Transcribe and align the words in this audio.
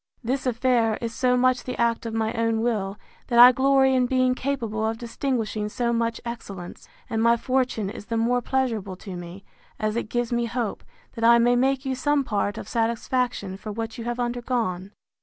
—This 0.23 0.47
affair 0.47 0.97
is 0.99 1.13
so 1.13 1.37
much 1.37 1.63
the 1.63 1.79
act 1.79 2.07
of 2.07 2.13
my 2.15 2.33
own 2.33 2.61
will, 2.61 2.97
that 3.27 3.37
I 3.37 3.51
glory 3.51 3.93
in 3.93 4.07
being 4.07 4.33
capable 4.33 4.83
of 4.83 4.97
distinguishing 4.97 5.69
so 5.69 5.93
much 5.93 6.19
excellence; 6.25 6.87
and 7.07 7.21
my 7.21 7.37
fortune 7.37 7.87
is 7.87 8.07
the 8.07 8.17
more 8.17 8.41
pleasurable 8.41 8.95
to 8.95 9.15
me, 9.15 9.45
as 9.79 9.95
it 9.95 10.09
gives 10.09 10.33
me 10.33 10.45
hope, 10.45 10.83
that 11.13 11.23
I 11.23 11.37
may 11.37 11.55
make 11.55 11.85
you 11.85 11.93
some 11.93 12.23
part 12.23 12.57
of 12.57 12.67
satisfaction 12.67 13.57
for 13.57 13.71
what 13.71 13.99
you 13.99 14.03
have 14.05 14.19
undergone. 14.19 14.91